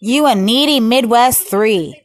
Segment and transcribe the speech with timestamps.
[0.00, 2.00] You a needy Midwest three.